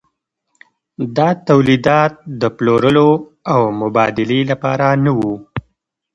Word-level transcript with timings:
دا 1.15 1.29
تولیدات 1.47 2.13
د 2.41 2.43
پلورلو 2.57 3.09
او 3.53 3.61
مبادلې 3.81 4.39
لپاره 4.51 4.87
نه 5.03 5.11
وو. 5.17 5.33